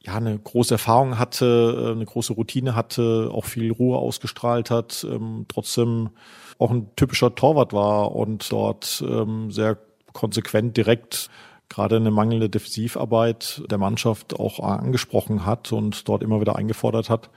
ja, 0.00 0.14
eine 0.14 0.38
große 0.38 0.74
Erfahrung 0.74 1.18
hatte, 1.18 1.88
äh, 1.88 1.92
eine 1.92 2.04
große 2.04 2.34
Routine 2.34 2.76
hatte, 2.76 3.30
auch 3.32 3.46
viel 3.46 3.72
Ruhe 3.72 3.98
ausgestrahlt 3.98 4.70
hat, 4.70 5.04
ähm, 5.10 5.46
trotzdem 5.48 6.10
auch 6.58 6.70
ein 6.70 6.94
typischer 6.94 7.34
Torwart 7.34 7.72
war 7.72 8.14
und 8.14 8.50
dort 8.52 9.02
ähm, 9.06 9.50
sehr 9.50 9.76
konsequent 10.12 10.76
direkt 10.76 11.30
gerade 11.68 11.96
eine 11.96 12.10
mangelnde 12.10 12.48
Defensivarbeit 12.48 13.62
der 13.70 13.78
Mannschaft 13.78 14.38
auch 14.38 14.60
angesprochen 14.60 15.44
hat 15.44 15.72
und 15.72 16.08
dort 16.08 16.22
immer 16.22 16.40
wieder 16.40 16.56
eingefordert 16.56 17.10
hat, 17.10 17.30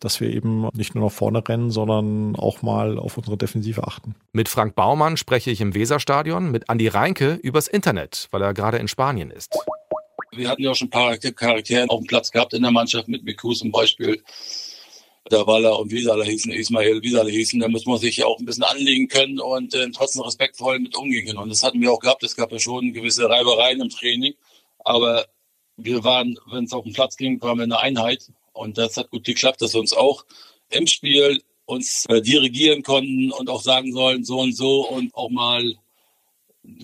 dass 0.00 0.20
wir 0.20 0.30
eben 0.30 0.68
nicht 0.74 0.94
nur 0.94 1.04
nach 1.04 1.12
vorne 1.12 1.46
rennen, 1.46 1.70
sondern 1.70 2.36
auch 2.36 2.62
mal 2.62 2.98
auf 2.98 3.16
unsere 3.16 3.36
Defensive 3.36 3.86
achten. 3.86 4.14
Mit 4.32 4.48
Frank 4.48 4.74
Baumann 4.74 5.16
spreche 5.16 5.50
ich 5.50 5.60
im 5.60 5.74
Weserstadion, 5.74 6.50
mit 6.50 6.68
Andi 6.68 6.88
Reinke 6.88 7.34
übers 7.34 7.68
Internet, 7.68 8.28
weil 8.30 8.42
er 8.42 8.54
gerade 8.54 8.78
in 8.78 8.88
Spanien 8.88 9.30
ist. 9.30 9.56
Wir 10.32 10.50
hatten 10.50 10.62
ja 10.62 10.70
auch 10.70 10.74
schon 10.74 10.88
ein 10.88 10.90
paar 10.90 11.16
Charaktere 11.16 11.88
auf 11.88 12.00
dem 12.00 12.06
Platz 12.06 12.30
gehabt 12.30 12.52
in 12.52 12.62
der 12.62 12.70
Mannschaft 12.70 13.08
mit 13.08 13.24
Miku 13.24 13.54
zum 13.54 13.70
Beispiel 13.70 14.22
Waller 15.30 15.78
und 15.78 15.90
wie 15.90 16.00
sie 16.00 16.10
alle 16.10 16.24
hießen, 16.24 16.52
Ismail, 16.52 17.02
wie 17.02 17.10
sie 17.10 17.18
alle 17.18 17.30
hießen, 17.30 17.60
da 17.60 17.68
muss 17.68 17.86
man 17.86 17.98
sich 17.98 18.18
ja 18.18 18.26
auch 18.26 18.38
ein 18.38 18.44
bisschen 18.44 18.64
anlegen 18.64 19.08
können 19.08 19.40
und 19.40 19.74
äh, 19.74 19.90
trotzdem 19.90 20.22
respektvoll 20.22 20.78
mit 20.78 20.96
umgehen 20.96 21.26
können. 21.26 21.38
Und 21.38 21.48
das 21.48 21.62
hatten 21.62 21.80
wir 21.80 21.92
auch 21.92 21.98
gehabt. 21.98 22.22
Es 22.22 22.36
gab 22.36 22.52
ja 22.52 22.58
schon 22.58 22.92
gewisse 22.92 23.28
Reibereien 23.28 23.80
im 23.80 23.88
Training, 23.88 24.34
aber 24.78 25.26
wir 25.76 26.04
waren, 26.04 26.38
wenn 26.50 26.64
es 26.64 26.72
auf 26.72 26.84
den 26.84 26.92
Platz 26.92 27.16
ging, 27.16 27.40
waren 27.42 27.58
wir 27.58 27.64
eine 27.64 27.78
Einheit 27.78 28.30
und 28.52 28.78
das 28.78 28.96
hat 28.96 29.10
gut 29.10 29.24
geklappt, 29.24 29.60
dass 29.60 29.74
wir 29.74 29.80
uns 29.80 29.92
auch 29.92 30.24
im 30.70 30.86
Spiel 30.86 31.42
uns 31.66 32.06
äh, 32.08 32.22
dirigieren 32.22 32.82
konnten 32.82 33.32
und 33.32 33.50
auch 33.50 33.62
sagen 33.62 33.92
sollen, 33.92 34.24
so 34.24 34.40
und 34.40 34.52
so 34.56 34.88
und 34.88 35.14
auch 35.14 35.30
mal 35.30 35.74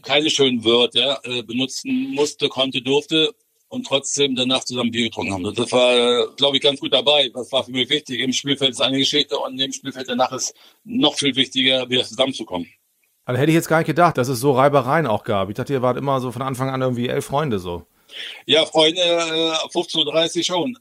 keine 0.03 0.31
schönen 0.31 0.65
Wörter 0.65 1.21
äh, 1.25 1.43
benutzen 1.43 2.11
musste, 2.15 2.49
konnte, 2.49 2.83
durfte 2.83 3.35
und 3.73 3.87
trotzdem 3.87 4.37
danach 4.37 4.65
zusammen 4.65 4.91
Bier 4.91 5.05
getrunken 5.05 5.33
haben. 5.33 5.55
Das 5.55 5.73
war, 5.73 6.29
glaube 6.37 6.57
ich, 6.57 6.63
ganz 6.63 6.79
gut 6.79 6.93
dabei. 6.93 7.31
Das 7.33 7.51
war 7.53 7.65
für 7.65 7.71
mich 7.71 7.89
wichtig. 7.89 8.21
Im 8.21 8.33
Spielfeld 8.33 8.73
ist 8.73 8.83
eine 8.83 8.99
Geschichte 8.99 9.39
und 9.39 9.59
im 9.59 9.73
Spielfeld 9.73 10.09
danach 10.09 10.31
ist 10.33 10.55
noch 10.85 11.15
viel 11.15 11.35
wichtiger, 11.37 11.89
wieder 11.89 12.05
zusammenzukommen. 12.05 12.69
Also 13.25 13.41
hätte 13.41 13.51
ich 13.51 13.55
jetzt 13.55 13.69
gar 13.69 13.79
nicht 13.79 13.87
gedacht, 13.87 14.19
dass 14.19 14.29
es 14.29 14.41
so 14.41 14.53
Reibereien 14.53 15.07
auch 15.07 15.25
gab. 15.25 15.49
Ich 15.49 15.55
dachte, 15.55 15.73
ihr 15.73 15.81
wart 15.81 15.97
immer 15.97 16.21
so 16.21 16.33
von 16.33 16.43
Anfang 16.43 16.69
an 16.69 16.83
irgendwie 16.83 17.09
elf 17.09 17.25
Freunde 17.25 17.59
so. 17.59 17.87
Ja, 18.45 18.67
Freunde, 18.67 19.01
äh, 19.01 19.69
15.30 19.73 20.39
Uhr 20.39 20.45
schon. 20.45 20.79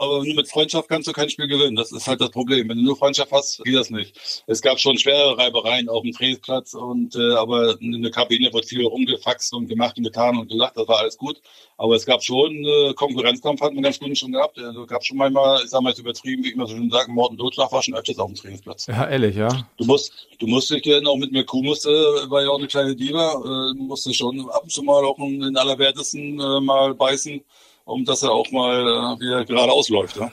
Aber 0.00 0.24
nur 0.24 0.34
mit 0.34 0.48
Freundschaft 0.48 0.88
kannst 0.88 1.08
du 1.08 1.12
kein 1.12 1.28
Spiel 1.28 1.46
gewinnen. 1.46 1.76
Das 1.76 1.92
ist 1.92 2.06
halt 2.06 2.22
das 2.22 2.30
Problem. 2.30 2.70
Wenn 2.70 2.78
du 2.78 2.84
nur 2.84 2.96
Freundschaft 2.96 3.30
hast, 3.32 3.62
geht 3.64 3.74
das 3.74 3.90
nicht. 3.90 4.42
Es 4.46 4.62
gab 4.62 4.80
schon 4.80 4.96
schwere 4.96 5.36
Reibereien 5.36 5.90
auf 5.90 6.02
dem 6.02 6.12
Trainingsplatz 6.12 6.72
und 6.72 7.16
äh, 7.16 7.34
aber 7.34 7.78
in 7.82 8.00
der 8.00 8.10
Kabine 8.10 8.50
wird 8.50 8.64
viel 8.64 8.82
rumgefaxt 8.82 9.52
und 9.52 9.68
gemacht 9.68 9.98
und 9.98 10.04
getan 10.04 10.38
und 10.38 10.50
gesagt, 10.50 10.78
das 10.78 10.88
war 10.88 11.00
alles 11.00 11.18
gut. 11.18 11.42
Aber 11.76 11.96
es 11.96 12.06
gab 12.06 12.22
schon 12.22 12.64
äh, 12.64 12.94
Konkurrenzkampf, 12.94 13.60
hatten 13.60 13.74
wir 13.74 13.82
ganz 13.82 13.98
gut 13.98 14.16
schon 14.16 14.32
gehabt. 14.32 14.58
Also 14.58 14.86
gab 14.86 15.04
schon 15.04 15.18
manchmal, 15.18 15.62
ich 15.62 15.68
sag 15.68 15.82
mal 15.82 15.90
jetzt 15.90 15.98
übertrieben, 15.98 16.44
wie 16.44 16.48
ich 16.48 16.54
immer 16.54 16.66
so 16.66 16.76
schön 16.76 16.88
sage, 16.88 17.12
Morten 17.12 17.36
Totschlag 17.36 17.70
war 17.70 17.82
schon 17.82 17.94
öfters 17.94 18.18
auf 18.18 18.28
dem 18.28 18.36
Trainingsplatz. 18.36 18.86
Ja, 18.86 19.06
ehrlich, 19.06 19.36
ja. 19.36 19.68
Du 19.76 19.84
musst, 19.84 20.28
du 20.38 20.46
musst 20.46 20.70
dich 20.70 20.82
dann 20.82 21.06
auch 21.06 21.16
mit 21.16 21.30
mir 21.30 21.44
Kuh 21.44 21.62
musste, 21.62 21.90
war 22.30 22.42
ja 22.42 22.48
auch 22.48 22.58
eine 22.58 22.68
kleine 22.68 22.96
Diva, 22.96 23.34
äh, 23.34 23.74
musste 23.74 24.14
schon 24.14 24.48
ab 24.48 24.62
und 24.62 24.72
zu 24.72 24.82
mal 24.82 25.04
auch 25.04 25.18
in 25.18 25.40
den 25.40 25.58
Allerwertesten 25.58 26.40
äh, 26.40 26.60
mal 26.60 26.94
beißen 26.94 27.42
um 27.90 28.04
dass 28.04 28.22
er 28.22 28.32
auch 28.32 28.50
mal 28.50 28.80
äh, 28.80 29.20
wieder 29.20 29.44
geradeaus 29.44 29.88
läuft. 29.88 30.16
Ja? 30.16 30.30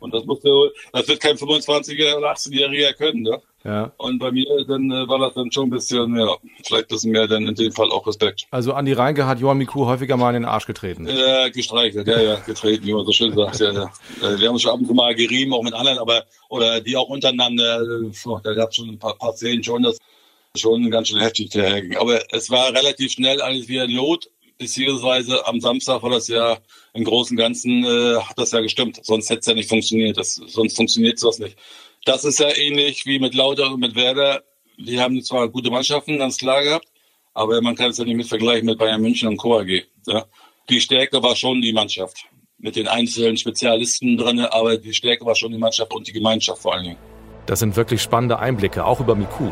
Und 0.00 0.14
das 0.14 0.24
musste, 0.24 0.48
das 0.92 1.08
wird 1.08 1.20
kein 1.20 1.36
25er 1.36 2.16
oder 2.16 2.32
18-Jähriger 2.32 2.92
können, 2.92 3.22
ne? 3.22 3.40
Ja. 3.64 3.92
Und 3.96 4.20
bei 4.20 4.30
mir 4.30 4.46
dann 4.66 4.90
äh, 4.90 5.08
war 5.08 5.18
das 5.18 5.34
dann 5.34 5.50
schon 5.50 5.66
ein 5.66 5.70
bisschen, 5.70 6.16
ja, 6.16 6.36
vielleicht 6.64 6.84
ein 6.84 6.88
bisschen 6.88 7.10
mehr 7.10 7.26
dann 7.26 7.46
in 7.46 7.54
dem 7.54 7.72
Fall 7.72 7.90
auch 7.90 8.06
Respekt. 8.06 8.46
Also 8.52 8.72
Andi 8.72 8.92
Reinke 8.92 9.26
hat 9.26 9.40
Johann 9.40 9.58
Miku 9.58 9.86
häufiger 9.86 10.16
mal 10.16 10.28
in 10.30 10.42
den 10.42 10.44
Arsch 10.44 10.66
getreten. 10.66 11.08
Äh, 11.08 11.50
gestreichelt, 11.50 12.06
ja, 12.06 12.20
ja, 12.20 12.36
getreten, 12.36 12.86
wie 12.86 12.94
man 12.94 13.04
so 13.04 13.12
schön 13.12 13.34
sagt. 13.34 13.58
Ja, 13.58 13.72
ja. 13.72 13.90
Äh, 14.22 14.38
wir 14.38 14.46
haben 14.46 14.54
uns 14.54 14.62
schon 14.62 14.72
ab 14.72 14.78
und 14.78 14.86
zu 14.86 14.94
mal 14.94 15.14
gerieben, 15.14 15.52
auch 15.52 15.64
mit 15.64 15.74
anderen, 15.74 15.98
aber 15.98 16.24
oder 16.48 16.80
die 16.80 16.96
auch 16.96 17.08
untereinander, 17.08 17.80
äh, 17.82 18.40
da 18.44 18.54
gab 18.54 18.70
es 18.70 18.76
schon 18.76 18.90
ein 18.90 18.98
paar, 18.98 19.18
paar 19.18 19.32
Szenen 19.32 19.64
schon, 19.64 19.82
das 19.82 19.98
schon 20.56 20.90
ganz 20.90 21.08
schön 21.08 21.20
heftig 21.20 21.50
daherging. 21.50 21.96
Aber 21.96 22.20
es 22.32 22.50
war 22.50 22.72
relativ 22.72 23.12
schnell 23.12 23.40
alles 23.40 23.68
wieder 23.68 23.86
Lot 23.86 24.30
beziehungsweise 24.58 25.46
am 25.46 25.60
Samstag 25.60 26.02
war 26.02 26.10
das 26.10 26.28
ja 26.28 26.58
im 26.92 27.04
Großen 27.04 27.36
und 27.36 27.40
Ganzen 27.40 27.84
äh, 27.84 28.16
hat 28.16 28.36
das 28.38 28.50
ja 28.50 28.60
gestimmt. 28.60 29.00
Sonst 29.02 29.30
hätte 29.30 29.40
es 29.40 29.46
ja 29.46 29.54
nicht 29.54 29.68
funktioniert. 29.68 30.18
Das, 30.18 30.34
sonst 30.34 30.76
funktioniert 30.76 31.18
sowas 31.18 31.38
nicht. 31.38 31.56
Das 32.04 32.24
ist 32.24 32.38
ja 32.40 32.48
ähnlich 32.56 33.06
wie 33.06 33.18
mit 33.18 33.34
Lauter 33.34 33.72
und 33.72 33.80
mit 33.80 33.94
Werder. 33.94 34.42
Die 34.78 35.00
haben 35.00 35.22
zwar 35.22 35.48
gute 35.48 35.70
Mannschaften, 35.70 36.18
ganz 36.18 36.36
klar 36.36 36.62
gehabt, 36.62 36.86
aber 37.34 37.60
man 37.60 37.74
kann 37.74 37.90
es 37.90 37.98
ja 37.98 38.04
nicht 38.04 38.16
mit 38.16 38.28
vergleichen 38.28 38.66
mit 38.66 38.78
Bayern 38.78 39.00
München 39.00 39.28
und 39.28 39.36
Co. 39.36 39.58
AG. 39.58 39.84
Ja. 40.06 40.26
Die 40.68 40.80
Stärke 40.80 41.22
war 41.22 41.34
schon 41.34 41.60
die 41.60 41.72
Mannschaft. 41.72 42.26
Mit 42.58 42.76
den 42.76 42.88
einzelnen 42.88 43.36
Spezialisten 43.36 44.16
drin, 44.16 44.40
aber 44.40 44.76
die 44.76 44.92
Stärke 44.92 45.24
war 45.24 45.34
schon 45.34 45.52
die 45.52 45.58
Mannschaft 45.58 45.92
und 45.94 46.06
die 46.08 46.12
Gemeinschaft 46.12 46.60
vor 46.60 46.74
allen 46.74 46.84
Dingen. 46.84 46.98
Das 47.46 47.60
sind 47.60 47.76
wirklich 47.76 48.02
spannende 48.02 48.38
Einblicke, 48.38 48.84
auch 48.84 49.00
über 49.00 49.14
Miku. 49.14 49.50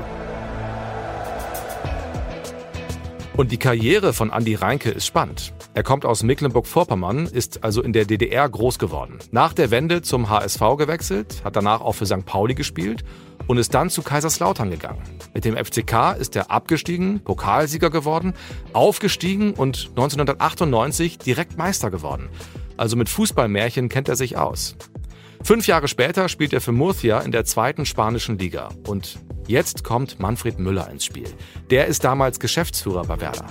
Und 3.37 3.53
die 3.53 3.59
Karriere 3.59 4.15
von 4.15 4.31
Andi 4.31 4.55
Reinke 4.55 4.89
ist 4.91 5.05
spannend. 5.05 5.53
Er 5.75 5.83
kommt 5.83 6.07
aus 6.07 6.23
Mecklenburg-Vorpommern, 6.23 7.27
ist 7.27 7.63
also 7.65 7.83
in 7.83 7.93
der 7.93 8.07
DDR 8.07 8.49
groß 8.49 8.79
geworden. 8.79 9.19
Nach 9.31 9.53
der 9.53 9.71
Wende 9.71 10.01
zum 10.01 10.31
HSV 10.31 10.61
gewechselt, 10.79 11.43
hat 11.45 11.55
danach 11.55 11.83
auch 11.83 11.93
für 11.93 12.07
St. 12.07 12.25
Pauli 12.25 12.55
gespielt 12.55 13.05
und 13.47 13.59
ist 13.59 13.75
dann 13.75 13.91
zu 13.91 14.01
Kaiserslautern 14.01 14.71
gegangen. 14.71 15.03
Mit 15.35 15.45
dem 15.45 15.55
FCK 15.55 16.17
ist 16.19 16.35
er 16.35 16.51
abgestiegen, 16.51 17.21
Pokalsieger 17.21 17.91
geworden, 17.91 18.33
aufgestiegen 18.73 19.53
und 19.53 19.89
1998 19.91 21.19
direkt 21.19 21.59
Meister 21.59 21.91
geworden. 21.91 22.31
Also 22.79 22.97
mit 22.97 23.11
Fußballmärchen 23.11 23.91
kennt 23.91 24.09
er 24.09 24.17
sich 24.17 24.39
aus. 24.39 24.77
Fünf 25.47 25.69
Jahre 25.69 25.87
später 25.87 26.29
spielt 26.29 26.53
er 26.53 26.61
für 26.61 26.73
Murcia 26.73 27.21
in 27.21 27.31
der 27.31 27.45
zweiten 27.45 27.87
spanischen 27.87 28.37
Liga. 28.37 28.69
Und 28.89 29.21
jetzt 29.47 29.85
kommt 29.85 30.19
Manfred 30.19 30.59
Müller 30.59 30.91
ins 30.91 31.05
Spiel. 31.05 31.29
Der 31.71 31.87
ist 31.87 32.03
damals 32.03 32.41
Geschäftsführer 32.41 33.05
bei 33.05 33.21
Werder. 33.21 33.45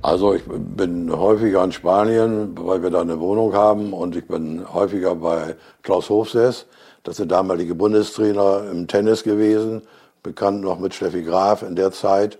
Also 0.00 0.34
ich 0.34 0.44
bin 0.46 1.10
häufiger 1.10 1.64
in 1.64 1.72
Spanien, 1.72 2.56
weil 2.56 2.84
wir 2.84 2.90
da 2.90 3.00
eine 3.00 3.18
Wohnung 3.18 3.52
haben 3.52 3.92
und 3.92 4.14
ich 4.14 4.28
bin 4.28 4.64
häufiger 4.72 5.16
bei 5.16 5.56
Klaus 5.82 6.08
Hofses. 6.08 6.66
Das 7.02 7.14
ist 7.14 7.18
der 7.18 7.26
damalige 7.26 7.74
Bundestrainer 7.74 8.70
im 8.70 8.86
Tennis 8.86 9.24
gewesen, 9.24 9.82
bekannt 10.22 10.60
noch 10.60 10.78
mit 10.78 10.94
Steffi 10.94 11.24
Graf 11.24 11.62
in 11.62 11.74
der 11.74 11.90
Zeit. 11.90 12.38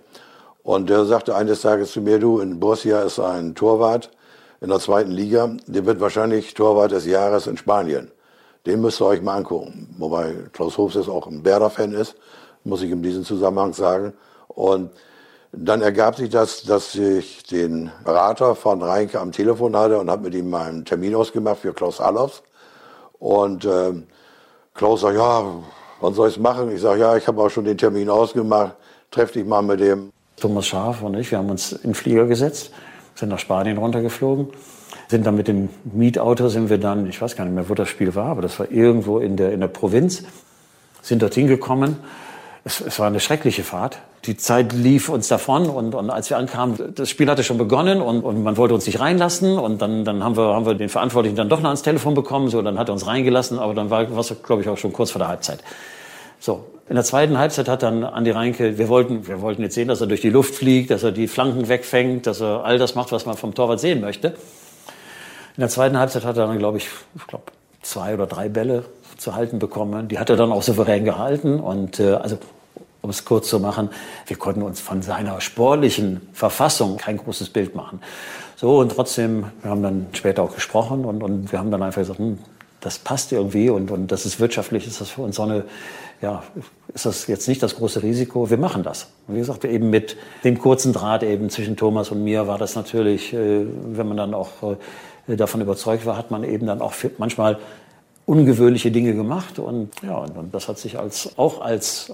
Und 0.63 0.89
der 0.89 1.03
sagte 1.03 1.35
eines 1.35 1.63
Tages 1.63 1.91
zu 1.91 1.99
mir, 1.99 2.17
du, 2.17 2.39
in 2.39 2.61
Borussia 2.61 3.01
ist 3.01 3.19
ein 3.19 3.55
Torwart, 3.55 4.09
in 4.63 4.69
der 4.69 4.79
zweiten 4.79 5.11
Liga. 5.11 5.55
Der 5.67 5.85
wird 5.85 5.99
wahrscheinlich 5.99 6.53
Torwart 6.53 6.91
des 6.91 7.05
Jahres 7.05 7.47
in 7.47 7.57
Spanien. 7.57 8.09
Den 8.65 8.81
müsst 8.81 9.01
ihr 9.01 9.05
euch 9.05 9.21
mal 9.21 9.35
angucken. 9.35 9.93
Wobei 9.99 10.33
Klaus 10.53 10.77
Hofs 10.77 10.95
auch 11.09 11.27
ein 11.27 11.43
Werder-Fan 11.43 11.91
ist, 11.91 12.15
muss 12.63 12.81
ich 12.81 12.89
in 12.89 13.03
diesem 13.03 13.25
Zusammenhang 13.25 13.73
sagen. 13.73 14.13
Und 14.47 14.89
dann 15.51 15.81
ergab 15.81 16.15
sich 16.15 16.29
das, 16.29 16.63
dass 16.63 16.95
ich 16.95 17.43
den 17.43 17.91
Berater 18.05 18.55
von 18.55 18.81
Reinke 18.81 19.19
am 19.19 19.33
Telefon 19.33 19.75
hatte 19.75 19.99
und 19.99 20.09
habe 20.09 20.23
mit 20.23 20.33
ihm 20.33 20.53
einen 20.55 20.85
Termin 20.85 21.13
ausgemacht 21.13 21.59
für 21.59 21.73
Klaus 21.73 21.99
Allofs. 21.99 22.41
Und 23.19 23.65
äh, 23.65 23.91
Klaus 24.73 25.01
sagt, 25.01 25.17
ja, 25.17 25.43
wann 25.99 26.13
soll 26.13 26.29
ich 26.29 26.37
es 26.37 26.41
machen? 26.41 26.73
Ich 26.73 26.81
sage, 26.81 27.01
ja, 27.01 27.17
ich 27.17 27.27
habe 27.27 27.41
auch 27.41 27.49
schon 27.49 27.65
den 27.65 27.77
Termin 27.77 28.09
ausgemacht. 28.09 28.75
Treff 29.11 29.33
dich 29.33 29.45
mal 29.45 29.61
mit 29.61 29.81
dem. 29.81 30.11
Thomas 30.37 30.65
Schaaf 30.67 31.01
und 31.01 31.15
ich, 31.15 31.29
wir 31.29 31.37
haben 31.37 31.49
uns 31.49 31.73
in 31.73 31.91
den 31.91 31.93
Flieger 31.95 32.25
gesetzt 32.25 32.71
sind 33.15 33.29
nach 33.29 33.39
Spanien 33.39 33.77
runtergeflogen, 33.77 34.47
sind 35.07 35.25
dann 35.25 35.35
mit 35.35 35.47
dem 35.47 35.69
Mietauto, 35.83 36.49
sind 36.49 36.69
wir 36.69 36.77
dann, 36.77 37.07
ich 37.07 37.21
weiß 37.21 37.35
gar 37.35 37.45
nicht 37.45 37.53
mehr, 37.53 37.69
wo 37.69 37.75
das 37.75 37.89
Spiel 37.89 38.15
war, 38.15 38.27
aber 38.27 38.41
das 38.41 38.59
war 38.59 38.71
irgendwo 38.71 39.19
in 39.19 39.37
der, 39.37 39.51
in 39.51 39.59
der 39.59 39.67
Provinz, 39.67 40.23
sind 41.01 41.21
dorthin 41.21 41.47
gekommen. 41.47 41.97
Es, 42.65 42.79
es 42.79 42.97
war 42.99 43.07
eine 43.07 43.19
schreckliche 43.19 43.63
Fahrt. 43.63 43.99
Die 44.25 44.37
Zeit 44.37 44.71
lief 44.71 45.09
uns 45.09 45.27
davon 45.27 45.69
und, 45.69 45.95
und 45.95 46.09
als 46.09 46.29
wir 46.29 46.37
ankamen, 46.37 46.93
das 46.95 47.09
Spiel 47.09 47.29
hatte 47.29 47.43
schon 47.43 47.57
begonnen 47.57 48.01
und, 48.01 48.21
und 48.21 48.41
man 48.41 48.55
wollte 48.55 48.73
uns 48.73 48.85
nicht 48.85 49.01
reinlassen 49.01 49.59
und 49.59 49.81
dann, 49.81 50.05
dann 50.05 50.23
haben, 50.23 50.37
wir, 50.37 50.53
haben 50.53 50.65
wir 50.65 50.75
den 50.75 50.87
Verantwortlichen 50.87 51.35
dann 51.35 51.49
doch 51.49 51.59
noch 51.59 51.69
ans 51.69 51.81
Telefon 51.81 52.13
bekommen, 52.13 52.47
so 52.47 52.61
dann 52.61 52.79
hat 52.79 52.89
er 52.89 52.93
uns 52.93 53.05
reingelassen, 53.05 53.59
aber 53.59 53.73
dann 53.73 53.89
war 53.89 54.09
es, 54.17 54.33
glaube 54.43 54.61
ich, 54.61 54.69
auch 54.69 54.77
schon 54.77 54.93
kurz 54.93 55.11
vor 55.11 55.19
der 55.19 55.27
Halbzeit. 55.27 55.59
So, 56.39 56.63
in 56.89 56.95
der 56.95 57.03
zweiten 57.03 57.37
Halbzeit 57.37 57.69
hat 57.69 57.81
dann 57.83 58.03
Andi 58.03 58.31
Reinke, 58.31 58.77
wir 58.77 58.89
wollten, 58.89 59.25
wir 59.27 59.41
wollten 59.41 59.61
jetzt 59.61 59.75
sehen, 59.75 59.87
dass 59.87 60.01
er 60.01 60.07
durch 60.07 60.21
die 60.21 60.29
Luft 60.29 60.55
fliegt, 60.55 60.91
dass 60.91 61.03
er 61.03 61.11
die 61.11 61.27
Flanken 61.27 61.69
wegfängt, 61.69 62.27
dass 62.27 62.41
er 62.41 62.65
all 62.65 62.77
das 62.77 62.95
macht, 62.95 63.11
was 63.11 63.25
man 63.25 63.37
vom 63.37 63.53
Torwart 63.55 63.79
sehen 63.79 64.01
möchte. 64.01 64.29
In 65.55 65.61
der 65.61 65.69
zweiten 65.69 65.97
Halbzeit 65.97 66.25
hat 66.25 66.37
er 66.37 66.47
dann, 66.47 66.57
glaube 66.57 66.79
ich, 66.79 66.87
ich 67.15 67.27
glaube, 67.27 67.45
zwei 67.83 68.13
oder 68.13 68.25
drei 68.25 68.49
Bälle 68.49 68.85
zu 69.17 69.35
halten 69.35 69.59
bekommen. 69.59 70.07
Die 70.07 70.19
hat 70.19 70.29
er 70.29 70.35
dann 70.35 70.51
auch 70.51 70.63
souverän 70.63 71.05
gehalten. 71.05 71.59
Und 71.59 71.99
äh, 71.99 72.13
also, 72.13 72.37
um 73.01 73.09
es 73.09 73.23
kurz 73.23 73.49
zu 73.49 73.59
machen, 73.59 73.89
wir 74.27 74.37
konnten 74.37 74.63
uns 74.63 74.79
von 74.79 75.01
seiner 75.01 75.39
sportlichen 75.41 76.21
Verfassung 76.33 76.97
kein 76.97 77.17
großes 77.17 77.49
Bild 77.49 77.75
machen. 77.75 78.01
So, 78.55 78.79
und 78.79 78.91
trotzdem, 78.93 79.45
wir 79.61 79.71
haben 79.71 79.83
dann 79.83 80.07
später 80.13 80.43
auch 80.43 80.55
gesprochen 80.55 81.05
und, 81.05 81.21
und 81.21 81.51
wir 81.51 81.59
haben 81.59 81.69
dann 81.71 81.83
einfach 81.83 82.01
gesagt, 82.01 82.19
hm, 82.19 82.39
das 82.83 82.99
passt 82.99 83.31
irgendwie 83.31 83.69
und, 83.69 83.91
und 83.91 84.11
das 84.11 84.25
ist 84.25 84.39
wirtschaftlich, 84.39 84.85
ist 84.87 85.01
das 85.01 85.09
für 85.09 85.21
uns 85.21 85.37
so 85.37 85.43
eine 85.43 85.65
ja, 86.23 86.41
ist 86.93 87.05
das 87.05 87.27
jetzt 87.27 87.49
nicht 87.49 87.61
das 87.61 87.75
große 87.75 88.01
Risiko. 88.01 88.49
Wir 88.49 88.57
machen 88.57 88.81
das. 88.81 89.07
wie 89.27 89.39
gesagt, 89.39 89.65
eben 89.65 89.89
mit 89.89 90.15
dem 90.45 90.57
kurzen 90.57 90.93
Draht 90.93 91.21
eben 91.21 91.49
zwischen 91.49 91.75
Thomas 91.75 92.11
und 92.11 92.23
mir 92.23 92.47
war 92.47 92.57
das 92.57 92.75
natürlich, 92.75 93.33
äh, 93.33 93.65
wenn 93.67 94.07
man 94.07 94.17
dann 94.17 94.33
auch 94.33 94.77
äh, 95.27 95.35
davon 95.35 95.59
überzeugt 95.59 96.05
war, 96.05 96.17
hat 96.17 96.31
man 96.31 96.45
eben 96.45 96.65
dann 96.65 96.81
auch 96.81 96.93
manchmal 97.17 97.59
ungewöhnliche 98.25 98.89
Dinge 98.89 99.13
gemacht 99.13 99.59
und 99.59 99.89
ja, 100.01 100.15
und 100.15 100.53
das 100.53 100.69
hat 100.69 100.79
sich 100.79 100.97
als 100.97 101.37
auch 101.37 101.59
als 101.59 102.13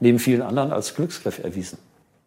neben 0.00 0.18
vielen 0.18 0.40
anderen 0.40 0.72
als 0.72 0.94
Glücksgriff 0.94 1.44
erwiesen. 1.44 1.78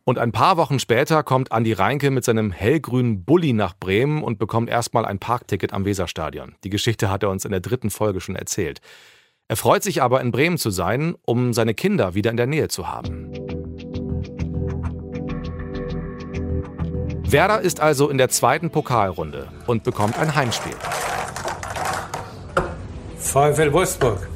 Und 0.08 0.20
ein 0.20 0.32
paar 0.32 0.56
Wochen 0.56 0.80
später 0.80 1.22
kommt 1.22 1.52
Andi 1.52 1.74
Reinke 1.74 2.12
mit 2.12 2.24
seinem 2.24 2.54
hellgrünen 2.54 3.26
Bulli 3.26 3.52
nach 3.52 3.74
Bremen 3.78 4.24
und 4.24 4.40
bekommt 4.40 4.70
erstmal 4.70 5.04
ein 5.04 5.20
Parkticket 5.20 5.74
am 5.74 5.84
Weserstadion. 5.84 6.56
Die 6.64 6.70
Geschichte 6.70 7.10
hat 7.10 7.24
er 7.24 7.30
uns 7.30 7.44
in 7.44 7.52
der 7.52 7.60
dritten 7.60 7.90
Folge 7.90 8.22
schon 8.22 8.38
erzählt. 8.38 8.80
Er 9.50 9.58
freut 9.58 9.84
sich 9.84 10.02
aber, 10.02 10.22
in 10.22 10.32
Bremen 10.32 10.58
zu 10.58 10.70
sein, 10.70 11.16
um 11.26 11.52
seine 11.52 11.74
Kinder 11.74 12.16
wieder 12.16 12.32
in 12.32 12.38
der 12.38 12.48
Nähe 12.48 12.70
zu 12.70 12.88
haben. 12.88 13.34
Werder 17.30 17.60
ist 17.60 17.82
also 17.82 18.10
in 18.10 18.18
der 18.18 18.30
zweiten 18.30 18.70
Pokalrunde 18.70 19.50
und 19.66 19.84
bekommt 19.84 20.18
ein 20.18 20.34
Heimspiel. 20.34 20.76
VfL 23.18 23.74
Wolfsburg. 23.74 24.30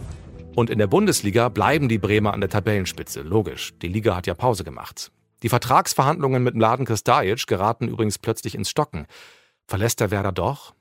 Und 0.54 0.70
in 0.70 0.80
der 0.80 0.88
Bundesliga 0.88 1.48
bleiben 1.48 1.88
die 1.88 1.98
Bremer 1.98 2.34
an 2.34 2.42
der 2.42 2.50
Tabellenspitze. 2.50 3.22
Logisch, 3.22 3.72
die 3.82 3.88
Liga 3.88 4.18
hat 4.18 4.28
ja 4.28 4.34
Pause 4.34 4.66
gemacht. 4.66 5.14
Die 5.44 5.50
Vertragsverhandlungen 5.50 6.44
mit 6.44 6.56
Mladen 6.56 6.86
Kristajic 6.86 7.48
geraten 7.48 7.88
übrigens 7.88 8.20
plötzlich 8.20 8.54
ins 8.54 8.70
Stocken. 8.70 9.08
Verlässt 9.68 10.00
der 10.00 10.12
Werder 10.12 10.32
doch? 10.32 10.74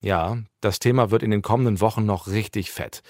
Ja, 0.00 0.38
das 0.62 0.78
Thema 0.78 1.10
wird 1.10 1.22
in 1.22 1.30
den 1.30 1.42
kommenden 1.42 1.80
Wochen 1.80 2.06
noch 2.06 2.26
richtig 2.26 2.70
fett. 2.70 3.02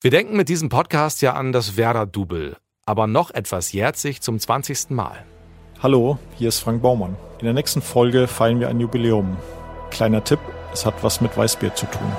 Wir 0.00 0.10
denken 0.10 0.36
mit 0.36 0.48
diesem 0.48 0.70
Podcast 0.70 1.20
ja 1.20 1.34
an 1.34 1.52
das 1.52 1.76
Werder-Double, 1.76 2.56
aber 2.86 3.06
noch 3.06 3.30
etwas 3.30 3.72
jährt 3.72 3.96
sich 3.96 4.22
zum 4.22 4.38
20. 4.38 4.90
Mal. 4.90 5.24
Hallo, 5.82 6.18
hier 6.36 6.48
ist 6.48 6.60
Frank 6.60 6.80
Baumann. 6.80 7.16
In 7.38 7.44
der 7.44 7.52
nächsten 7.52 7.82
Folge 7.82 8.26
feiern 8.26 8.60
wir 8.60 8.68
ein 8.68 8.80
Jubiläum. 8.80 9.36
Kleiner 9.90 10.24
Tipp, 10.24 10.40
es 10.72 10.86
hat 10.86 10.94
was 11.02 11.20
mit 11.20 11.36
Weißbier 11.36 11.74
zu 11.74 11.84
tun. 11.86 12.12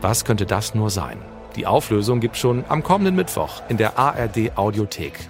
Was 0.00 0.24
könnte 0.24 0.46
das 0.46 0.74
nur 0.74 0.90
sein? 0.90 1.22
Die 1.58 1.66
Auflösung 1.66 2.20
gibt 2.20 2.36
schon 2.36 2.64
am 2.68 2.84
kommenden 2.84 3.16
Mittwoch 3.16 3.62
in 3.68 3.78
der 3.78 3.98
ARD 3.98 4.56
Audiothek. 4.56 5.28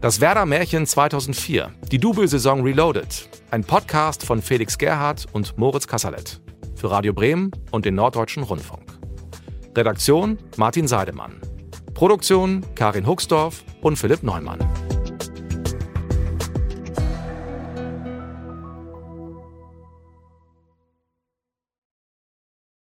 Das 0.00 0.22
Werder 0.22 0.46
Märchen 0.46 0.86
2004, 0.86 1.72
die 1.92 1.98
Double-Saison 1.98 2.62
Reloaded. 2.62 3.28
Ein 3.50 3.62
Podcast 3.62 4.24
von 4.24 4.40
Felix 4.40 4.78
Gerhardt 4.78 5.26
und 5.34 5.58
Moritz 5.58 5.86
Kasserlet. 5.86 6.40
Für 6.74 6.90
Radio 6.90 7.12
Bremen 7.12 7.50
und 7.70 7.84
den 7.84 7.96
Norddeutschen 7.96 8.44
Rundfunk. 8.44 8.98
Redaktion 9.76 10.38
Martin 10.56 10.88
Seidemann. 10.88 11.38
Produktion 11.92 12.64
Karin 12.74 13.06
Huxdorf 13.06 13.62
und 13.82 13.98
Philipp 13.98 14.22
Neumann. 14.22 14.60